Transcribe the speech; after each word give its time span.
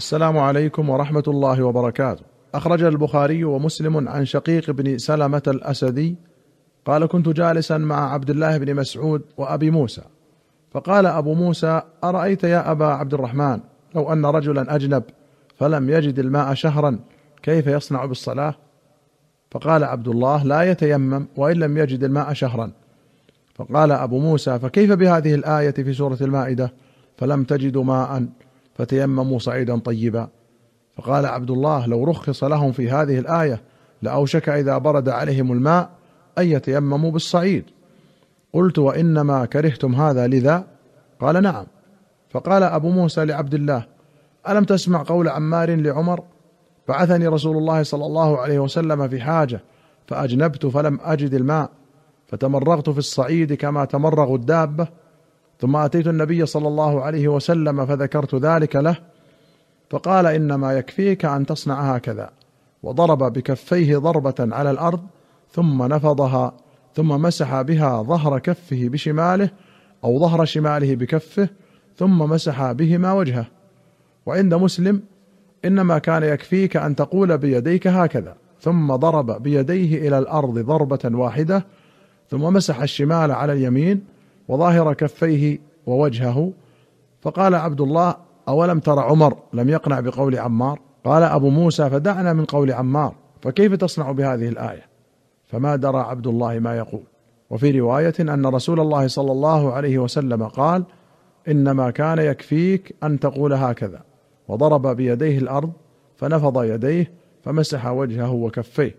السلام 0.00 0.38
عليكم 0.38 0.90
ورحمة 0.90 1.22
الله 1.28 1.62
وبركاته. 1.62 2.22
أخرج 2.54 2.82
البخاري 2.82 3.44
ومسلم 3.44 4.08
عن 4.08 4.24
شقيق 4.24 4.70
بن 4.70 4.98
سلمة 4.98 5.42
الأسدي 5.46 6.16
قال 6.84 7.06
كنت 7.06 7.28
جالسا 7.28 7.78
مع 7.78 8.12
عبد 8.12 8.30
الله 8.30 8.58
بن 8.58 8.74
مسعود 8.74 9.22
وأبي 9.36 9.70
موسى. 9.70 10.02
فقال 10.70 11.06
أبو 11.06 11.34
موسى 11.34 11.82
أرأيت 12.04 12.44
يا 12.44 12.70
أبا 12.70 12.84
عبد 12.84 13.14
الرحمن؟ 13.14 13.60
لو 13.94 14.12
أن 14.12 14.26
رجلا 14.26 14.74
أجنب 14.74 15.02
فلم 15.56 15.90
يجد 15.90 16.18
الماء 16.18 16.54
شهرا 16.54 16.98
كيف 17.42 17.66
يصنع 17.66 18.04
بالصلاة؟ 18.04 18.54
فقال 19.50 19.84
عبد 19.84 20.08
الله 20.08 20.44
لا 20.44 20.62
يتيمم 20.62 21.26
وإن 21.36 21.56
لم 21.56 21.78
يجد 21.78 22.04
الماء 22.04 22.32
شهرا. 22.32 22.72
فقال 23.54 23.92
أبو 23.92 24.18
موسى 24.18 24.58
فكيف 24.58 24.92
بهذه 24.92 25.34
الآية 25.34 25.70
في 25.70 25.92
سورة 25.92 26.18
المائدة؟ 26.20 26.72
فلم 27.18 27.44
تجدوا 27.44 27.84
ماء. 27.84 28.26
فتيمموا 28.80 29.38
صعيدا 29.38 29.78
طيبا. 29.78 30.28
فقال 30.96 31.26
عبد 31.26 31.50
الله 31.50 31.86
لو 31.86 32.04
رخص 32.04 32.44
لهم 32.44 32.72
في 32.72 32.90
هذه 32.90 33.18
الآية 33.18 33.62
لأوشك 34.02 34.48
إذا 34.48 34.78
برد 34.78 35.08
عليهم 35.08 35.52
الماء 35.52 35.90
أن 36.38 36.46
يتيمموا 36.46 37.10
بالصعيد. 37.10 37.64
قلت 38.52 38.78
وإنما 38.78 39.44
كرهتم 39.44 39.94
هذا 39.94 40.26
لذا؟ 40.26 40.64
قال 41.20 41.42
نعم. 41.42 41.66
فقال 42.30 42.62
أبو 42.62 42.90
موسى 42.90 43.24
لعبد 43.24 43.54
الله 43.54 43.86
ألم 44.48 44.64
تسمع 44.64 45.02
قول 45.02 45.28
عمار 45.28 45.74
لعمر؟ 45.76 46.22
بعثني 46.88 47.26
رسول 47.26 47.56
الله 47.56 47.82
صلى 47.82 48.06
الله 48.06 48.38
عليه 48.38 48.58
وسلم 48.58 49.08
في 49.08 49.20
حاجة 49.20 49.60
فأجنبت 50.06 50.66
فلم 50.66 50.98
أجد 51.02 51.34
الماء 51.34 51.70
فتمرغت 52.26 52.90
في 52.90 52.98
الصعيد 52.98 53.52
كما 53.54 53.84
تمرغ 53.84 54.34
الدابة 54.34 54.88
ثم 55.60 55.76
آتيت 55.76 56.06
النبي 56.06 56.46
صلى 56.46 56.68
الله 56.68 57.02
عليه 57.02 57.28
وسلم 57.28 57.86
فذكرت 57.86 58.34
ذلك 58.34 58.76
له 58.76 58.96
فقال 59.90 60.26
إنما 60.26 60.72
يكفيك 60.72 61.24
أن 61.24 61.46
تصنع 61.46 61.94
هكذا. 61.94 62.30
وضرب 62.82 63.32
بكفيه 63.32 63.96
ضربة 63.96 64.34
على 64.38 64.70
الأرض 64.70 65.00
ثم 65.52 65.82
نفضها 65.82 66.52
ثم 66.94 67.08
مسح 67.08 67.62
بها 67.62 68.02
ظهر 68.02 68.38
كفه 68.38 68.88
بشماله 68.88 69.50
أو 70.04 70.18
ظهر 70.18 70.44
شماله 70.44 70.94
بكفه 70.94 71.48
ثم 71.96 72.18
مسح 72.18 72.72
بهما 72.72 73.12
وجهه. 73.12 73.46
وعند 74.26 74.54
مسلم 74.54 75.02
إنما 75.64 75.98
كان 75.98 76.22
يكفيك 76.22 76.76
أن 76.76 76.96
تقول 76.96 77.38
بيديك 77.38 77.86
هكذا. 77.86 78.36
ثم 78.60 78.94
ضرب 78.94 79.42
بيديه 79.42 80.08
إلى 80.08 80.18
الأرض 80.18 80.58
ضربة 80.58 81.00
واحدة 81.04 81.66
ثم 82.30 82.42
مسح 82.42 82.82
الشمال 82.82 83.30
على 83.30 83.52
اليمين 83.52 84.04
وظاهر 84.50 84.92
كفيه 84.92 85.58
ووجهه 85.86 86.52
فقال 87.22 87.54
عبد 87.54 87.80
الله 87.80 88.14
أولم 88.48 88.78
تر 88.78 88.98
عمر 88.98 89.36
لم 89.52 89.68
يقنع 89.68 90.00
بقول 90.00 90.38
عمار؟ 90.38 90.80
قال 91.04 91.22
أبو 91.22 91.50
موسى 91.50 91.90
فدعنا 91.90 92.32
من 92.32 92.44
قول 92.44 92.72
عمار 92.72 93.14
فكيف 93.42 93.74
تصنع 93.74 94.12
بهذه 94.12 94.48
الآية؟ 94.48 94.86
فما 95.46 95.76
درى 95.76 95.98
عبد 95.98 96.26
الله 96.26 96.58
ما 96.58 96.76
يقول. 96.76 97.02
وفي 97.50 97.80
رواية 97.80 98.14
أن 98.20 98.46
رسول 98.46 98.80
الله 98.80 99.06
صلى 99.06 99.32
الله 99.32 99.72
عليه 99.72 99.98
وسلم 99.98 100.46
قال 100.46 100.84
إنما 101.48 101.90
كان 101.90 102.18
يكفيك 102.18 102.94
أن 103.02 103.20
تقول 103.20 103.52
هكذا. 103.52 104.00
وضرب 104.48 104.86
بيديه 104.86 105.38
الأرض 105.38 105.72
فنفض 106.16 106.64
يديه 106.64 107.12
فمسح 107.44 107.86
وجهه 107.86 108.32
وكفيه. 108.32 108.94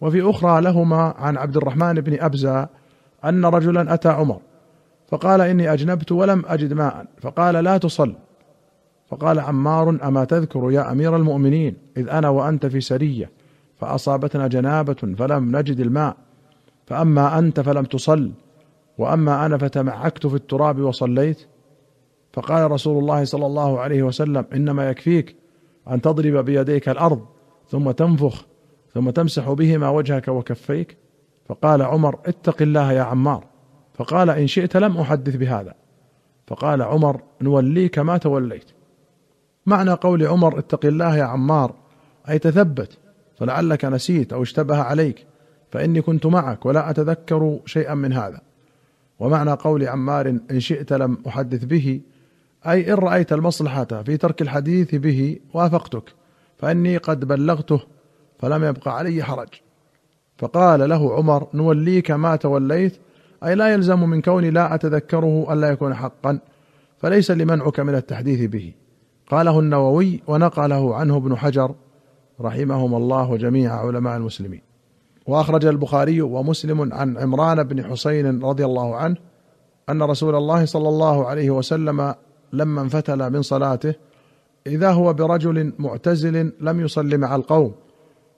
وفي 0.00 0.30
أخرى 0.30 0.60
لهما 0.60 1.14
عن 1.18 1.36
عبد 1.36 1.56
الرحمن 1.56 1.94
بن 1.94 2.20
أبزة 2.20 2.68
أن 3.24 3.44
رجلا 3.44 3.94
أتى 3.94 4.08
عمر 4.08 4.40
فقال 5.10 5.40
إني 5.40 5.72
أجنبت 5.72 6.12
ولم 6.12 6.42
أجد 6.46 6.72
ماء. 6.72 7.06
فقال 7.20 7.54
لا 7.54 7.78
تصل. 7.78 8.14
فقال 9.08 9.40
عمار 9.40 9.88
أما 9.88 10.24
تذكر 10.24 10.70
يا 10.70 10.92
أمير 10.92 11.16
المؤمنين 11.16 11.76
إذ 11.96 12.08
أنا 12.08 12.28
وأنت 12.28 12.66
في 12.66 12.80
سرية 12.80 13.30
فأصابتنا 13.76 14.48
جنابة 14.48 14.94
فلم 14.94 15.56
نجد 15.56 15.80
الماء. 15.80 16.16
فأما 16.86 17.38
أنت 17.38 17.60
فلم 17.60 17.84
تصل. 17.84 18.32
وأما 18.98 19.46
أنا 19.46 19.58
فتمعكت 19.58 20.26
في 20.26 20.34
التراب 20.34 20.80
وصليت. 20.80 21.46
فقال 22.32 22.70
رسول 22.70 22.98
الله 22.98 23.24
صلى 23.24 23.46
الله 23.46 23.80
عليه 23.80 24.02
وسلم 24.02 24.44
إنما 24.54 24.90
يكفيك 24.90 25.36
أن 25.90 26.00
تضرب 26.00 26.44
بيديك 26.44 26.88
الأرض 26.88 27.26
ثم 27.68 27.90
تنفخ 27.90 28.44
ثم 28.94 29.10
تمسح 29.10 29.52
بهما 29.52 29.88
وجهك 29.88 30.28
وكفيك. 30.28 30.96
فقال 31.48 31.82
عمر 31.82 32.18
اتق 32.26 32.62
الله 32.62 32.92
يا 32.92 33.02
عمار. 33.02 33.44
فقال 34.00 34.30
إن 34.30 34.46
شئت 34.46 34.76
لم 34.76 34.96
أحدث 34.96 35.36
بهذا. 35.36 35.74
فقال 36.46 36.82
عمر 36.82 37.20
نوليك 37.42 37.98
ما 37.98 38.16
توليت. 38.16 38.64
معنى 39.66 39.90
قول 39.90 40.26
عمر 40.26 40.58
اتق 40.58 40.86
الله 40.86 41.16
يا 41.16 41.24
عمار 41.24 41.74
أي 42.28 42.38
تثبت 42.38 42.98
فلعلك 43.38 43.84
نسيت 43.84 44.32
أو 44.32 44.42
اشتبه 44.42 44.82
عليك 44.82 45.26
فإني 45.70 46.02
كنت 46.02 46.26
معك 46.26 46.66
ولا 46.66 46.90
أتذكر 46.90 47.60
شيئا 47.66 47.94
من 47.94 48.12
هذا. 48.12 48.40
ومعنى 49.18 49.50
قول 49.50 49.88
عمار 49.88 50.28
إن 50.50 50.60
شئت 50.60 50.92
لم 50.92 51.18
أحدث 51.26 51.64
به 51.64 52.00
أي 52.66 52.92
إن 52.92 52.94
رأيت 52.94 53.32
المصلحة 53.32 53.84
في 53.84 54.16
ترك 54.16 54.42
الحديث 54.42 54.94
به 54.94 55.38
وافقتك 55.54 56.04
فإني 56.58 56.96
قد 56.96 57.24
بلغته 57.24 57.80
فلم 58.38 58.64
يبق 58.64 58.88
علي 58.88 59.22
حرج. 59.22 59.48
فقال 60.38 60.88
له 60.88 61.14
عمر 61.14 61.46
نوليك 61.54 62.10
ما 62.10 62.36
توليت 62.36 62.96
أي 63.44 63.54
لا 63.54 63.72
يلزم 63.72 64.10
من 64.10 64.22
كوني 64.22 64.50
لا 64.50 64.74
أتذكره 64.74 65.52
ألا 65.52 65.68
يكون 65.68 65.94
حقا 65.94 66.38
فليس 66.98 67.30
لمنعك 67.30 67.80
من 67.80 67.94
التحديث 67.94 68.50
به. 68.50 68.74
قاله 69.30 69.60
النووي 69.60 70.22
ونقله 70.26 70.94
عنه 70.94 71.16
ابن 71.16 71.36
حجر 71.36 71.74
رحمهما 72.40 72.96
الله 72.96 73.36
جميع 73.36 73.86
علماء 73.86 74.16
المسلمين. 74.16 74.62
وأخرج 75.26 75.64
البخاري 75.64 76.22
ومسلم 76.22 76.92
عن 76.92 77.18
عمران 77.18 77.62
بن 77.62 77.84
حسين 77.84 78.42
رضي 78.42 78.64
الله 78.64 78.96
عنه 78.96 79.16
أن 79.88 80.02
رسول 80.02 80.34
الله 80.34 80.64
صلى 80.64 80.88
الله 80.88 81.26
عليه 81.26 81.50
وسلم 81.50 82.14
لما 82.52 82.80
انفتل 82.80 83.32
من 83.32 83.42
صلاته 83.42 83.94
إذا 84.66 84.90
هو 84.90 85.12
برجل 85.12 85.72
معتزل 85.78 86.52
لم 86.60 86.80
يصل 86.80 87.18
مع 87.18 87.36
القوم 87.36 87.74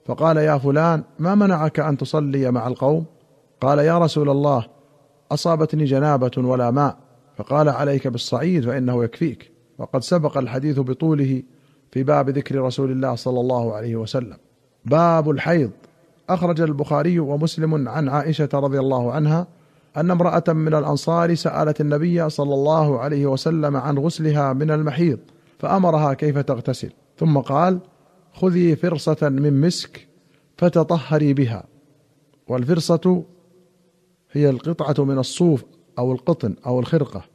فقال 0.05 0.37
يا 0.37 0.57
فلان 0.57 1.03
ما 1.19 1.35
منعك 1.35 1.79
أن 1.79 1.97
تصلي 1.97 2.51
مع 2.51 2.67
القوم؟ 2.67 3.05
قال 3.61 3.79
يا 3.79 3.99
رسول 3.99 4.29
الله 4.29 4.65
أصابتني 5.33 5.85
جنابة 5.85 6.31
ولا 6.37 6.71
ماء 6.71 6.97
فقال 7.37 7.69
عليك 7.69 8.07
بالصعيد 8.07 8.65
فإنه 8.65 9.03
يكفيك. 9.03 9.51
وقد 9.77 10.03
سبق 10.03 10.37
الحديث 10.37 10.79
بطوله 10.79 11.43
في 11.91 12.03
باب 12.03 12.29
ذكر 12.29 12.61
رسول 12.61 12.91
الله 12.91 13.15
صلى 13.15 13.39
الله 13.39 13.75
عليه 13.75 13.95
وسلم. 13.95 14.37
باب 14.85 15.29
الحيض. 15.29 15.71
أخرج 16.29 16.61
البخاري 16.61 17.19
ومسلم 17.19 17.89
عن 17.89 18.09
عائشة 18.09 18.49
رضي 18.53 18.79
الله 18.79 19.11
عنها 19.11 19.47
أن 19.97 20.11
امرأة 20.11 20.43
من 20.47 20.73
الأنصار 20.73 21.35
سألت 21.35 21.81
النبي 21.81 22.29
صلى 22.29 22.53
الله 22.53 22.99
عليه 22.99 23.25
وسلم 23.25 23.77
عن 23.77 23.97
غسلها 23.97 24.53
من 24.53 24.71
المحيض 24.71 25.19
فأمرها 25.59 26.13
كيف 26.13 26.37
تغتسل. 26.37 26.91
ثم 27.17 27.37
قال 27.37 27.79
خذي 28.33 28.75
فرصة 28.75 29.29
من 29.29 29.61
مسك 29.61 30.07
فتطهري 30.57 31.33
بها. 31.33 31.63
والفرصة 32.47 33.23
هي 34.33 34.49
القطعة 34.49 35.05
من 35.05 35.17
الصوف 35.17 35.63
أو 35.99 36.11
القطن 36.11 36.55
أو 36.65 36.79
الخرقة 36.79 37.25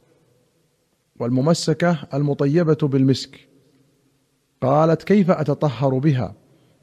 والممسكة 1.19 1.97
المطيبة 2.13 2.77
بالمسك. 2.83 3.47
قالت 4.61 5.03
كيف 5.03 5.31
أتطهر 5.31 5.97
بها؟ 5.97 6.35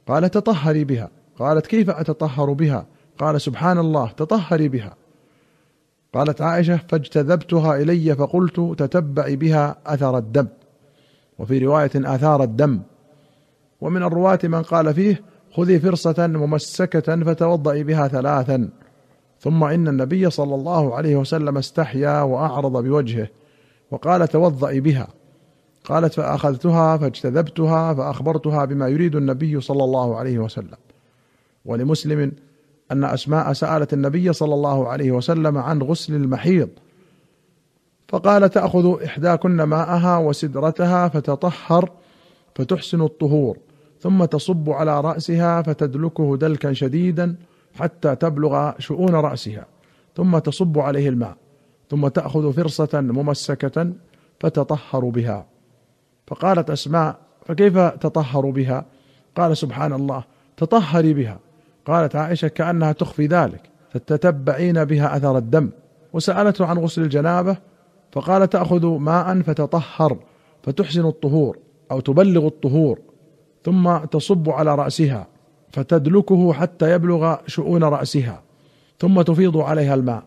قال 0.06 0.30
تطهري 0.30 0.84
بها. 0.84 1.10
قالت 1.38 1.66
كيف 1.66 1.90
أتطهر 1.90 2.52
بها؟ 2.52 2.86
قال 3.18 3.40
سبحان 3.40 3.78
الله 3.78 4.10
تطهري 4.10 4.68
بها. 4.68 4.96
قالت 6.14 6.40
عائشة 6.40 6.80
فاجتذبتها 6.88 7.76
إلي 7.76 8.14
فقلت 8.14 8.60
تتبعي 8.78 9.36
بها 9.36 9.78
أثر 9.86 10.18
الدم. 10.18 10.48
وفي 11.38 11.58
رواية 11.58 11.90
آثار 11.94 12.42
الدم. 12.42 12.80
ومن 13.80 14.02
الرواة 14.02 14.38
من 14.44 14.62
قال 14.62 14.94
فيه 14.94 15.22
خذي 15.52 15.80
فرصة 15.80 16.26
ممسكة 16.26 17.24
فتوضئي 17.24 17.84
بها 17.84 18.08
ثلاثا. 18.08 18.68
ثم 19.46 19.64
إن 19.64 19.88
النبي 19.88 20.30
صلى 20.30 20.54
الله 20.54 20.94
عليه 20.94 21.16
وسلم 21.16 21.58
استحيا 21.58 22.22
وأعرض 22.22 22.82
بوجهه 22.82 23.28
وقال 23.90 24.28
توضئي 24.28 24.80
بها. 24.80 25.08
قالت 25.84 26.14
فأخذتها 26.14 26.96
فاجتذبتها 26.96 27.94
فأخبرتها 27.94 28.64
بما 28.64 28.88
يريد 28.88 29.16
النبي 29.16 29.60
صلى 29.60 29.84
الله 29.84 30.16
عليه 30.16 30.38
وسلم. 30.38 30.76
ولمسلم 31.64 32.32
أن 32.92 33.04
أسماء 33.04 33.52
سألت 33.52 33.92
النبي 33.92 34.32
صلى 34.32 34.54
الله 34.54 34.88
عليه 34.88 35.12
وسلم 35.12 35.58
عن 35.58 35.82
غسل 35.82 36.14
المحيض. 36.14 36.68
فقال 38.08 38.50
تأخذ 38.50 39.04
إحداكن 39.04 39.62
ماءها 39.62 40.18
وسدرتها 40.18 41.08
فتطهر 41.08 41.90
فتحسن 42.54 43.00
الطهور 43.00 43.56
ثم 44.00 44.24
تصب 44.24 44.70
على 44.70 45.00
رأسها 45.00 45.62
فتدلكه 45.62 46.36
دلكا 46.36 46.72
شديدا 46.72 47.36
حتى 47.76 48.16
تبلغ 48.16 48.72
شؤون 48.78 49.14
رأسها 49.14 49.66
ثم 50.16 50.38
تصب 50.38 50.78
عليه 50.78 51.08
الماء 51.08 51.36
ثم 51.90 52.08
تأخذ 52.08 52.52
فرصة 52.52 53.00
ممسكة 53.00 53.92
فتطهر 54.40 55.04
بها. 55.04 55.46
فقالت 56.26 56.70
أسماء 56.70 57.16
فكيف 57.46 57.78
تطهر 57.78 58.50
بها؟ 58.50 58.84
قال 59.36 59.56
سبحان 59.56 59.92
الله 59.92 60.24
تطهري 60.56 61.14
بها. 61.14 61.38
قالت 61.86 62.16
عائشة 62.16 62.48
كأنها 62.48 62.92
تخفي 62.92 63.26
ذلك 63.26 63.70
فتتبعين 63.90 64.84
بها 64.84 65.16
أثر 65.16 65.38
الدم. 65.38 65.70
وسألته 66.12 66.66
عن 66.66 66.78
غسل 66.78 67.02
الجنابة 67.02 67.56
فقال 68.12 68.50
تأخذ 68.50 68.86
ماء 68.86 69.42
فتطهر 69.42 70.18
فتحسن 70.62 71.06
الطهور 71.06 71.58
أو 71.90 72.00
تبلغ 72.00 72.46
الطهور 72.46 72.98
ثم 73.64 73.96
تصب 73.96 74.50
على 74.50 74.74
رأسها. 74.74 75.26
فتدلكه 75.72 76.52
حتى 76.52 76.92
يبلغ 76.92 77.36
شؤون 77.46 77.84
رأسها 77.84 78.42
ثم 78.98 79.22
تفيض 79.22 79.56
عليها 79.56 79.94
الماء. 79.94 80.24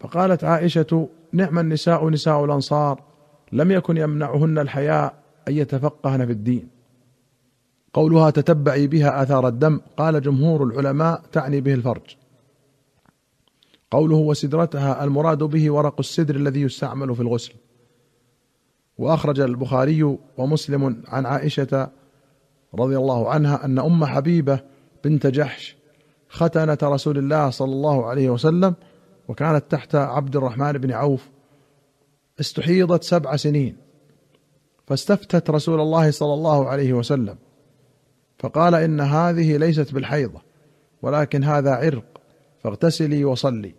فقالت 0.00 0.44
عائشة 0.44 1.08
نعم 1.32 1.58
النساء 1.58 2.08
نساء 2.08 2.44
الأنصار 2.44 3.02
لم 3.52 3.70
يكن 3.70 3.96
يمنعهن 3.96 4.58
الحياء 4.58 5.14
أن 5.48 5.52
يتفقهن 5.56 6.26
في 6.26 6.32
الدين. 6.32 6.68
قولها 7.92 8.30
تتبعي 8.30 8.86
بها 8.86 9.22
آثار 9.22 9.48
الدم 9.48 9.80
قال 9.96 10.22
جمهور 10.22 10.64
العلماء 10.64 11.22
تعني 11.32 11.60
به 11.60 11.74
الفرج. 11.74 12.16
قوله 13.90 14.16
وسدرتها 14.16 15.04
المراد 15.04 15.38
به 15.38 15.70
ورق 15.70 15.94
السدر 15.98 16.36
الذي 16.36 16.60
يستعمل 16.60 17.14
في 17.14 17.22
الغسل. 17.22 17.52
وأخرج 18.98 19.40
البخاري 19.40 20.18
ومسلم 20.38 21.02
عن 21.08 21.26
عائشة 21.26 21.90
رضي 22.74 22.96
الله 22.96 23.30
عنها 23.30 23.64
أن 23.64 23.78
أم 23.78 24.04
حبيبة 24.04 24.60
بنت 25.04 25.26
جحش 25.26 25.76
ختنه 26.28 26.78
رسول 26.82 27.18
الله 27.18 27.50
صلى 27.50 27.72
الله 27.72 28.06
عليه 28.06 28.30
وسلم 28.30 28.74
وكانت 29.28 29.64
تحت 29.70 29.94
عبد 29.94 30.36
الرحمن 30.36 30.72
بن 30.72 30.92
عوف. 30.92 31.28
استحيضت 32.40 33.04
سبع 33.04 33.36
سنين. 33.36 33.76
فاستفتت 34.86 35.50
رسول 35.50 35.80
الله 35.80 36.10
صلى 36.10 36.34
الله 36.34 36.68
عليه 36.68 36.92
وسلم. 36.92 37.36
فقال 38.38 38.74
إن 38.74 39.00
هذه 39.00 39.56
ليست 39.56 39.94
بالحيضة 39.94 40.40
ولكن 41.02 41.44
هذا 41.44 41.70
عرق 41.70 42.04
فاغتسلي 42.62 43.24
وصلي. 43.24 43.74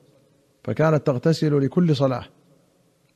فكانت 0.63 1.07
تغتسل 1.07 1.65
لكل 1.65 1.95
صلاة. 1.95 2.25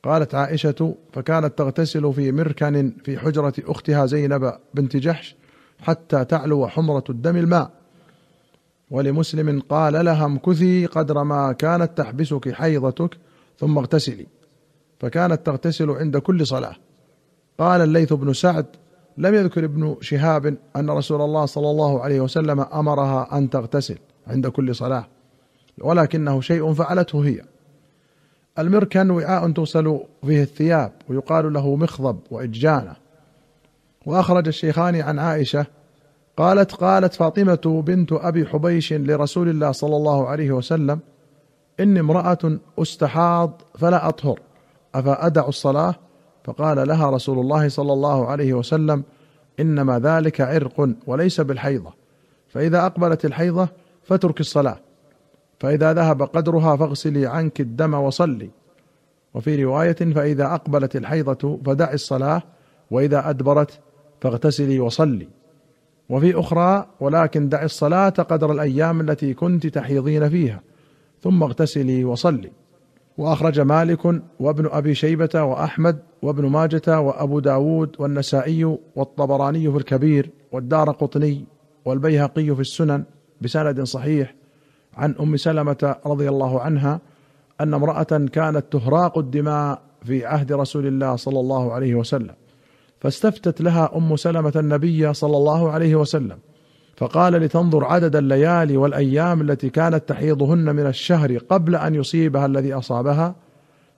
قالت 0.02 0.34
عائشة 0.34 0.94
فكانت 1.12 1.58
تغتسل 1.58 2.12
في 2.12 2.32
مركن 2.32 2.92
في 3.04 3.18
حجرة 3.18 3.52
أختها 3.58 4.06
زينب 4.06 4.52
بنت 4.74 4.96
جحش 4.96 5.36
حتى 5.82 6.24
تعلو 6.24 6.68
حمرة 6.68 7.04
الدم 7.10 7.36
الماء. 7.36 7.70
ولمسلم 8.90 9.60
قال 9.60 10.04
لها 10.04 10.24
امكثي 10.24 10.86
قدر 10.86 11.24
ما 11.24 11.52
كانت 11.52 11.98
تحبسك 11.98 12.52
حيضتك 12.52 13.16
ثم 13.58 13.78
اغتسلي. 13.78 14.26
فكانت 15.00 15.46
تغتسل 15.46 15.90
عند 15.90 16.16
كل 16.16 16.46
صلاة. 16.46 16.76
قال 17.58 17.80
الليث 17.80 18.12
بن 18.12 18.32
سعد 18.32 18.66
لم 19.18 19.34
يذكر 19.34 19.64
ابن 19.64 19.96
شهاب 20.00 20.56
أن 20.76 20.90
رسول 20.90 21.20
الله 21.20 21.46
صلى 21.46 21.70
الله 21.70 22.00
عليه 22.00 22.20
وسلم 22.20 22.60
أمرها 22.60 23.38
أن 23.38 23.50
تغتسل 23.50 23.98
عند 24.26 24.46
كل 24.46 24.74
صلاة 24.74 25.06
ولكنه 25.78 26.40
شيء 26.40 26.72
فعلته 26.72 27.24
هي. 27.24 27.40
المركن 28.58 29.10
وعاء 29.10 29.50
تغسل 29.50 30.00
فيه 30.26 30.42
الثياب 30.42 30.92
ويقال 31.08 31.52
له 31.52 31.76
مخضب 31.76 32.18
واجانه 32.30 32.96
وأخرج 34.06 34.48
الشيخان 34.48 34.96
عن 34.96 35.18
عائشة 35.18 35.66
قالت 36.36 36.74
قالت 36.74 37.14
فاطمة 37.14 37.82
بنت 37.86 38.12
أبي 38.12 38.46
حبيش 38.46 38.92
لرسول 38.92 39.48
الله 39.48 39.72
صلى 39.72 39.96
الله 39.96 40.28
عليه 40.28 40.50
وسلم 40.50 41.00
إني 41.80 42.00
امرأة 42.00 42.58
أستحاض 42.78 43.62
فلا 43.78 44.08
أطهر 44.08 44.40
أفأدع 44.94 45.48
الصلاة؟ 45.48 45.94
فقال 46.44 46.88
لها 46.88 47.10
رسول 47.10 47.38
الله 47.38 47.68
صلى 47.68 47.92
الله 47.92 48.26
عليه 48.26 48.54
وسلم 48.54 49.04
إنما 49.60 49.98
ذلك 49.98 50.40
عرق 50.40 50.88
وليس 51.06 51.40
بالحيضة 51.40 51.92
فإذا 52.48 52.86
أقبلت 52.86 53.24
الحيضة 53.24 53.68
فاترك 54.02 54.40
الصلاة 54.40 54.78
فإذا 55.60 55.92
ذهب 55.92 56.22
قدرها 56.22 56.76
فاغسلي 56.76 57.26
عنك 57.26 57.60
الدم 57.60 57.94
وصلي. 57.94 58.50
وفي 59.34 59.64
رواية 59.64 59.92
فإذا 59.92 60.54
أقبلت 60.54 60.96
الحيضة 60.96 61.58
فدعي 61.66 61.94
الصلاة 61.94 62.42
وإذا 62.90 63.30
أدبرت 63.30 63.80
فاغتسلي 64.22 64.80
وصلي. 64.80 65.28
وفي 66.08 66.40
أخرى 66.40 66.86
ولكن 67.00 67.48
دعي 67.48 67.64
الصلاة 67.64 68.08
قدر 68.08 68.52
الأيام 68.52 69.00
التي 69.00 69.34
كنت 69.34 69.66
تحيضين 69.66 70.28
فيها. 70.28 70.60
ثم 71.22 71.42
اغتسلي 71.42 72.04
وصلي. 72.04 72.50
وأخرج 73.18 73.60
مالك 73.60 74.04
وابن 74.40 74.68
أبي 74.72 74.94
شيبة 74.94 75.42
وأحمد 75.42 75.98
وابن 76.22 76.46
ماجة 76.46 77.00
وأبو 77.00 77.40
داود 77.40 77.96
والنسائي 77.98 78.78
والطبراني 78.96 79.70
في 79.70 79.76
الكبير 79.76 80.30
والدار 80.52 80.90
قطني 80.90 81.44
والبيهقي 81.84 82.54
في 82.54 82.60
السنن 82.60 83.04
بسند 83.40 83.82
صحيح 83.82 84.34
عن 84.96 85.14
أم 85.20 85.36
سلمة 85.36 85.96
رضي 86.06 86.28
الله 86.28 86.60
عنها 86.60 87.00
أن 87.60 87.74
امرأة 87.74 88.26
كانت 88.32 88.64
تهراق 88.70 89.18
الدماء 89.18 89.82
في 90.04 90.26
عهد 90.26 90.52
رسول 90.52 90.86
الله 90.86 91.16
صلى 91.16 91.40
الله 91.40 91.72
عليه 91.72 91.94
وسلم. 91.94 92.34
فاستفتت 93.02 93.60
لها 93.62 93.96
أم 93.96 94.16
سلمة 94.16 94.52
النبي 94.56 95.14
صلى 95.14 95.36
الله 95.36 95.70
عليه 95.70 95.96
وسلم 95.96 96.38
فقال 96.96 97.32
لتنظر 97.32 97.84
عدد 97.84 98.16
الليالي 98.16 98.76
والأيام 98.76 99.40
التي 99.40 99.70
كانت 99.70 100.08
تحيضهن 100.08 100.76
من 100.76 100.86
الشهر 100.86 101.38
قبل 101.38 101.76
أن 101.76 101.94
يصيبها 101.94 102.46
الذي 102.46 102.72
أصابها 102.72 103.34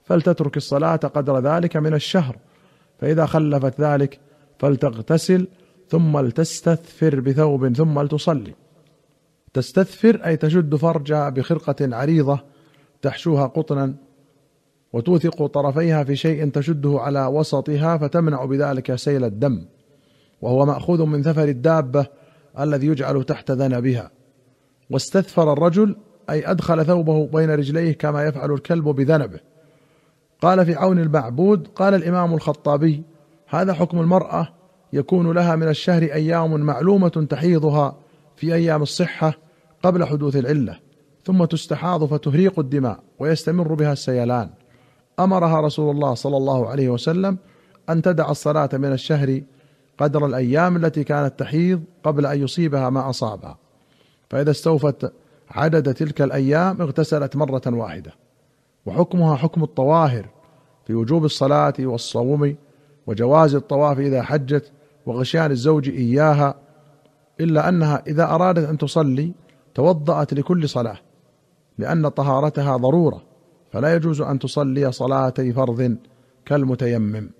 فلتترك 0.04 0.56
الصلاة 0.56 0.96
قدر 0.96 1.38
ذلك 1.38 1.76
من 1.76 1.94
الشهر 1.94 2.36
فإذا 3.00 3.26
خلفت 3.26 3.80
ذلك 3.80 4.20
فلتغتسل 4.58 5.46
ثم 5.88 6.18
لتستثفر 6.18 7.20
بثوب 7.20 7.72
ثم 7.72 8.00
لتصلي. 8.00 8.54
تستثفر 9.54 10.20
أي 10.26 10.36
تشد 10.36 10.74
فرجها 10.74 11.28
بخرقة 11.28 11.96
عريضة 11.96 12.38
تحشوها 13.02 13.46
قطنا 13.46 13.94
وتوثق 14.94 15.46
طرفيها 15.46 16.04
في 16.04 16.16
شيء 16.16 16.50
تشده 16.50 17.00
على 17.00 17.26
وسطها 17.26 17.96
فتمنع 17.98 18.44
بذلك 18.44 18.94
سيل 18.94 19.24
الدم 19.24 19.64
وهو 20.42 20.66
مأخوذ 20.66 21.04
من 21.04 21.22
ثفر 21.22 21.44
الدابة 21.44 22.06
الذي 22.60 22.86
يجعل 22.86 23.24
تحت 23.24 23.50
ذنبها. 23.50 24.10
واستثفر 24.90 25.52
الرجل 25.52 25.96
أي 26.30 26.50
أدخل 26.50 26.84
ثوبه 26.86 27.26
بين 27.26 27.50
رجليه 27.50 27.92
كما 27.92 28.24
يفعل 28.24 28.52
الكلب 28.52 28.84
بذنبه. 28.84 29.40
قال 30.42 30.66
في 30.66 30.74
عون 30.74 30.98
المعبود 30.98 31.68
قال 31.74 31.94
الإمام 31.94 32.34
الخطابي 32.34 33.02
هذا 33.46 33.72
حكم 33.72 34.00
المرأة 34.00 34.48
يكون 34.92 35.32
لها 35.32 35.56
من 35.56 35.68
الشهر 35.68 36.02
أيام 36.02 36.60
معلومة 36.60 37.08
تحيضها 37.08 37.96
في 38.36 38.54
أيام 38.54 38.82
الصحة 38.82 39.34
قبل 39.82 40.04
حدوث 40.04 40.36
العلة 40.36 40.78
ثم 41.24 41.44
تستحاض 41.44 42.04
فتهريق 42.04 42.58
الدماء 42.58 43.00
ويستمر 43.18 43.74
بها 43.74 43.92
السيلان. 43.92 44.50
أمرها 45.20 45.60
رسول 45.60 45.94
الله 45.94 46.14
صلى 46.14 46.36
الله 46.36 46.68
عليه 46.68 46.88
وسلم 46.88 47.38
أن 47.90 48.02
تدع 48.02 48.30
الصلاة 48.30 48.68
من 48.72 48.92
الشهر 48.92 49.40
قدر 49.98 50.26
الأيام 50.26 50.76
التي 50.76 51.04
كانت 51.04 51.38
تحيض 51.38 51.82
قبل 52.04 52.26
أن 52.26 52.42
يصيبها 52.42 52.90
ما 52.90 53.10
أصابها. 53.10 53.58
فإذا 54.30 54.50
استوفت 54.50 55.12
عدد 55.50 55.94
تلك 55.94 56.22
الأيام 56.22 56.82
اغتسلت 56.82 57.36
مرة 57.36 57.62
واحدة. 57.66 58.12
وحكمها 58.86 59.36
حكم 59.36 59.62
الطواهر 59.62 60.28
في 60.86 60.94
وجوب 60.94 61.24
الصلاة 61.24 61.74
والصوم 61.80 62.56
وجواز 63.06 63.54
الطواف 63.54 63.98
إذا 63.98 64.22
حجت 64.22 64.72
وغشيان 65.06 65.50
الزوج 65.50 65.88
إياها 65.88 66.54
إلا 67.40 67.68
أنها 67.68 68.02
إذا 68.06 68.24
أرادت 68.24 68.68
أن 68.68 68.78
تصلي 68.78 69.32
توضأت 69.74 70.34
لكل 70.34 70.68
صلاة 70.68 70.98
لأن 71.78 72.08
طهارتها 72.08 72.76
ضرورة. 72.76 73.33
فلا 73.74 73.94
يجوز 73.94 74.20
أن 74.20 74.38
تصلي 74.38 74.92
صلاتي 74.92 75.52
فرض 75.52 75.96
كالمتيمم. 76.46 77.30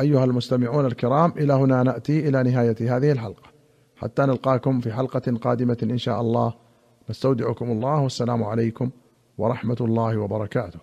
أيها 0.00 0.24
المستمعون 0.24 0.86
الكرام 0.86 1.32
إلى 1.36 1.52
هنا 1.52 1.82
نأتي 1.82 2.28
إلى 2.28 2.42
نهاية 2.42 2.96
هذه 2.96 3.12
الحلقة. 3.12 3.50
حتى 3.96 4.22
نلقاكم 4.22 4.80
في 4.80 4.92
حلقة 4.92 5.38
قادمة 5.42 5.78
إن 5.82 5.98
شاء 5.98 6.20
الله. 6.20 6.54
نستودعكم 7.10 7.70
الله 7.70 8.00
والسلام 8.00 8.44
عليكم 8.44 8.90
ورحمة 9.38 9.76
الله 9.80 10.16
وبركاته. 10.16 10.78